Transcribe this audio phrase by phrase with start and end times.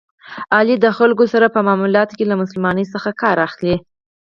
[0.57, 3.75] علي د خلکو سره په معاملاتو کې له مسلمانی څخه کار اخلي.